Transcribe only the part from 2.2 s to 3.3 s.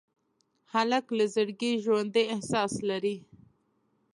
احساس لري.